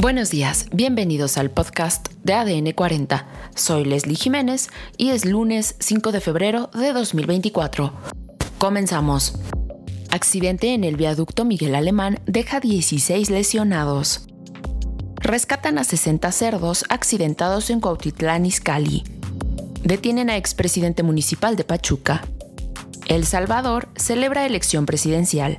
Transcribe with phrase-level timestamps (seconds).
[0.00, 3.26] Buenos días, bienvenidos al podcast de ADN 40.
[3.54, 7.92] Soy Leslie Jiménez y es lunes 5 de febrero de 2024.
[8.56, 9.34] Comenzamos.
[10.10, 14.26] Accidente en el viaducto Miguel Alemán deja 16 lesionados.
[15.16, 19.04] Rescatan a 60 cerdos accidentados en Cuautitlán Izcalli.
[19.82, 22.22] Detienen a expresidente municipal de Pachuca.
[23.06, 25.58] El Salvador celebra elección presidencial.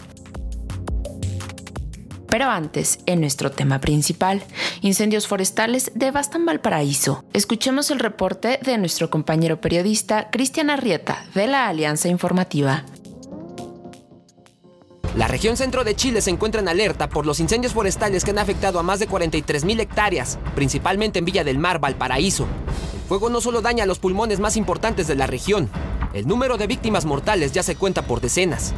[2.31, 4.41] Pero antes, en nuestro tema principal,
[4.79, 7.25] incendios forestales devastan Valparaíso.
[7.33, 12.85] Escuchemos el reporte de nuestro compañero periodista Cristian Arrieta de la Alianza Informativa.
[15.17, 18.39] La región centro de Chile se encuentra en alerta por los incendios forestales que han
[18.39, 22.47] afectado a más de 43.000 hectáreas, principalmente en Villa del Mar, Valparaíso.
[22.93, 25.69] El fuego no solo daña los pulmones más importantes de la región,
[26.13, 28.73] el número de víctimas mortales ya se cuenta por decenas.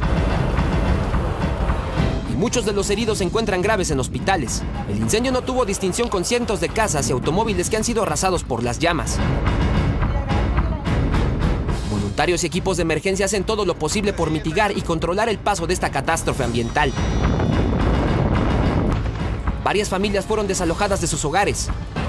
[2.36, 4.62] Muchos de los heridos se encuentran graves en hospitales.
[4.88, 8.42] El incendio no tuvo distinción con cientos de casas y automóviles que han sido arrasados
[8.42, 9.18] por las llamas.
[11.90, 15.66] Voluntarios y equipos de emergencia hacen todo lo posible por mitigar y controlar el paso
[15.68, 16.92] de esta catástrofe ambiental.
[19.62, 21.68] Varias familias fueron desalojadas de sus hogares.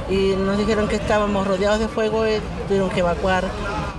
[0.09, 3.50] Y nos dijeron que estábamos rodeados de fuego y tuvieron que evacuar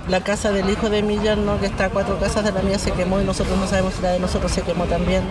[0.09, 2.79] la casa del hijo de mi yerno, que está a cuatro casas de la mía,
[2.79, 5.23] se quemó y nosotros no sabemos si la de nosotros se quemó también.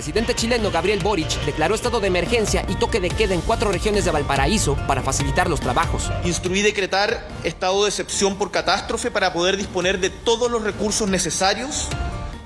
[0.00, 4.06] Presidente chileno Gabriel Boric declaró estado de emergencia y toque de queda en cuatro regiones
[4.06, 6.10] de Valparaíso para facilitar los trabajos.
[6.24, 11.86] Instruí decretar estado de excepción por catástrofe para poder disponer de todos los recursos necesarios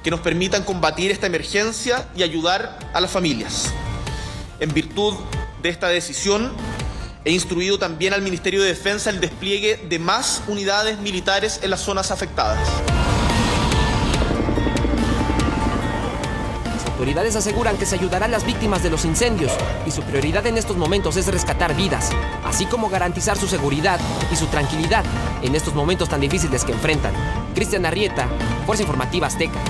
[0.02, 3.72] que nos permitan combatir esta emergencia y ayudar a las familias.
[4.58, 5.14] En virtud
[5.62, 6.52] de esta decisión,
[7.24, 11.82] he instruido también al Ministerio de Defensa el despliegue de más unidades militares en las
[11.82, 12.68] zonas afectadas.
[17.04, 19.52] Autoridades aseguran que se ayudará a las víctimas de los incendios
[19.84, 22.08] y su prioridad en estos momentos es rescatar vidas,
[22.46, 24.00] así como garantizar su seguridad
[24.32, 25.04] y su tranquilidad
[25.42, 27.12] en estos momentos tan difíciles que enfrentan.
[27.54, 28.26] Cristian Arrieta,
[28.64, 29.60] Fuerza Informativa Azteca.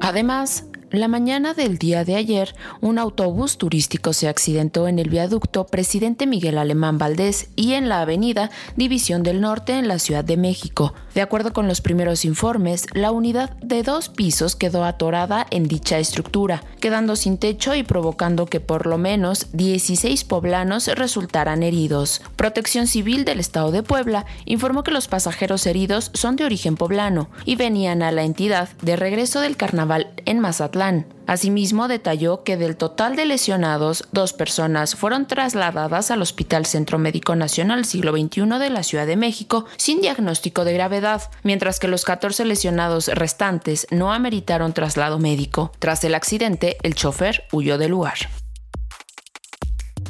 [0.00, 0.66] Además,
[1.00, 6.26] la mañana del día de ayer, un autobús turístico se accidentó en el viaducto Presidente
[6.26, 10.94] Miguel Alemán Valdés y en la avenida División del Norte en la Ciudad de México.
[11.14, 15.98] De acuerdo con los primeros informes, la unidad de dos pisos quedó atorada en dicha
[15.98, 22.20] estructura, quedando sin techo y provocando que por lo menos 16 poblanos resultaran heridos.
[22.36, 27.30] Protección Civil del Estado de Puebla informó que los pasajeros heridos son de origen poblano
[27.44, 30.83] y venían a la entidad de regreso del carnaval en Mazatlán
[31.26, 37.34] Asimismo, detalló que del total de lesionados, dos personas fueron trasladadas al Hospital Centro Médico
[37.34, 42.04] Nacional Siglo XXI de la Ciudad de México sin diagnóstico de gravedad, mientras que los
[42.04, 45.72] 14 lesionados restantes no ameritaron traslado médico.
[45.78, 48.18] Tras el accidente, el chofer huyó del lugar.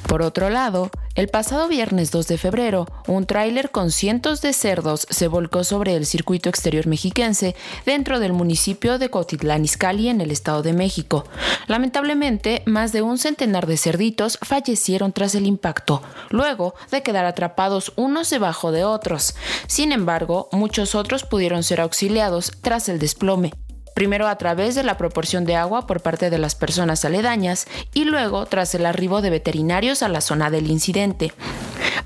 [0.08, 5.06] Por otro lado, el pasado viernes 2 de febrero, un tráiler con cientos de cerdos
[5.10, 7.54] se volcó sobre el circuito exterior mexiquense
[7.86, 11.24] dentro del municipio de Cotitlán Izcalli en el Estado de México.
[11.69, 17.92] Lamentablemente, más de un centenar de cerditos fallecieron tras el impacto, luego de quedar atrapados
[17.94, 19.36] unos debajo de otros.
[19.69, 23.53] Sin embargo, muchos otros pudieron ser auxiliados tras el desplome
[23.94, 28.05] primero a través de la proporción de agua por parte de las personas aledañas y
[28.05, 31.32] luego tras el arribo de veterinarios a la zona del incidente.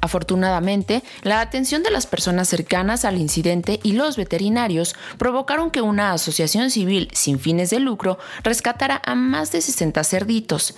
[0.00, 6.12] Afortunadamente, la atención de las personas cercanas al incidente y los veterinarios provocaron que una
[6.12, 10.77] asociación civil sin fines de lucro rescatara a más de 60 cerditos.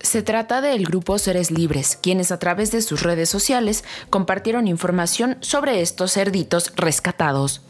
[0.00, 5.38] Se trata del grupo Seres Libres, quienes a través de sus redes sociales compartieron información
[5.40, 7.62] sobre estos cerditos rescatados.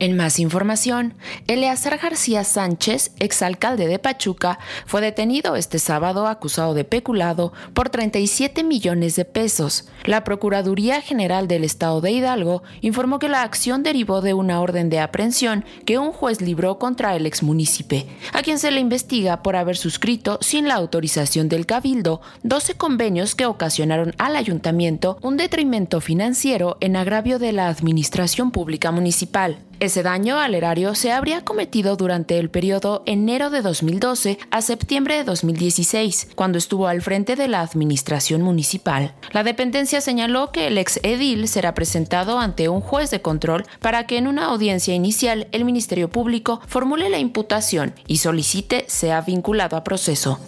[0.00, 1.14] En más información,
[1.48, 8.62] Eleazar García Sánchez, exalcalde de Pachuca, fue detenido este sábado acusado de peculado por 37
[8.62, 9.88] millones de pesos.
[10.04, 14.88] La Procuraduría General del Estado de Hidalgo informó que la acción derivó de una orden
[14.88, 19.56] de aprehensión que un juez libró contra el exmunícipe, a quien se le investiga por
[19.56, 26.00] haber suscrito sin la autorización del Cabildo 12 convenios que ocasionaron al ayuntamiento un detrimento
[26.00, 29.58] financiero en agravio de la administración pública municipal.
[29.80, 35.16] Ese daño al erario se habría cometido durante el periodo enero de 2012 a septiembre
[35.16, 39.14] de 2016, cuando estuvo al frente de la administración municipal.
[39.30, 44.04] La dependencia señaló que el ex edil será presentado ante un juez de control para
[44.06, 49.76] que en una audiencia inicial el Ministerio Público formule la imputación y solicite sea vinculado
[49.76, 50.40] a proceso.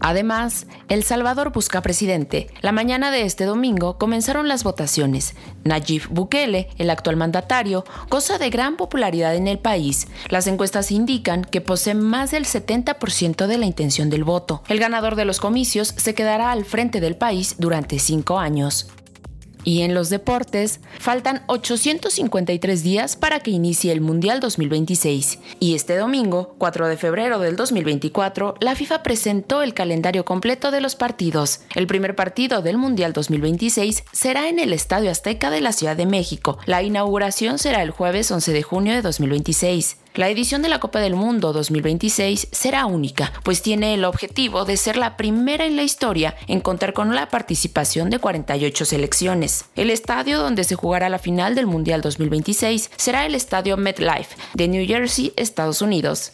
[0.00, 2.48] Además, El Salvador busca presidente.
[2.60, 5.34] La mañana de este domingo comenzaron las votaciones.
[5.64, 10.08] Nayib Bukele, el actual mandatario, goza de gran popularidad en el país.
[10.28, 14.62] Las encuestas indican que posee más del 70% de la intención del voto.
[14.68, 18.88] El ganador de los comicios se quedará al frente del país durante cinco años.
[19.68, 25.40] Y en los deportes, faltan 853 días para que inicie el Mundial 2026.
[25.60, 30.80] Y este domingo, 4 de febrero del 2024, la FIFA presentó el calendario completo de
[30.80, 31.60] los partidos.
[31.74, 36.06] El primer partido del Mundial 2026 será en el Estadio Azteca de la Ciudad de
[36.06, 36.56] México.
[36.64, 39.98] La inauguración será el jueves 11 de junio de 2026.
[40.18, 44.76] La edición de la Copa del Mundo 2026 será única, pues tiene el objetivo de
[44.76, 49.66] ser la primera en la historia en contar con la participación de 48 selecciones.
[49.76, 54.66] El estadio donde se jugará la final del Mundial 2026 será el Estadio MetLife de
[54.66, 56.32] New Jersey, Estados Unidos.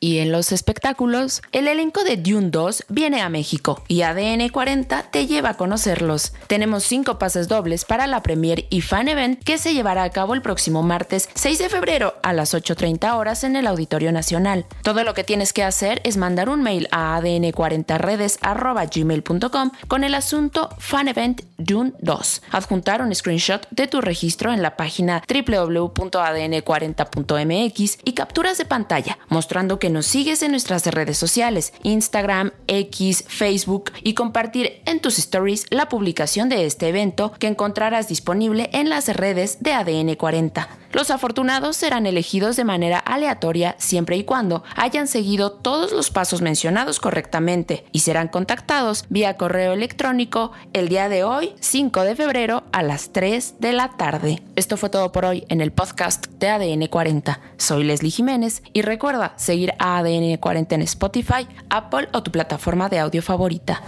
[0.00, 5.10] Y en los espectáculos, el elenco de Dune 2 viene a México y ADN 40
[5.10, 6.34] te lleva a conocerlos.
[6.46, 10.34] Tenemos cinco pases dobles para la Premier y Fan Event que se llevará a cabo
[10.34, 14.66] el próximo martes 6 de febrero a las 8.30 horas en el Auditorio Nacional.
[14.82, 20.68] Todo lo que tienes que hacer es mandar un mail a adn40redes.gmail.com con el asunto
[20.78, 22.42] Fan Event Dune 2.
[22.52, 29.80] Adjuntar un screenshot de tu registro en la página www.adn40.mx y capturas de pantalla mostrando
[29.90, 35.88] nos sigues en nuestras redes sociales, Instagram, X, Facebook y compartir en tus stories la
[35.88, 40.68] publicación de este evento que encontrarás disponible en las redes de ADN 40.
[40.98, 46.42] Los afortunados serán elegidos de manera aleatoria siempre y cuando hayan seguido todos los pasos
[46.42, 52.64] mencionados correctamente y serán contactados vía correo electrónico el día de hoy, 5 de febrero,
[52.72, 54.42] a las 3 de la tarde.
[54.56, 57.38] Esto fue todo por hoy en el podcast de ADN 40.
[57.58, 62.88] Soy Leslie Jiménez y recuerda seguir a ADN 40 en Spotify, Apple o tu plataforma
[62.88, 63.84] de audio favorita.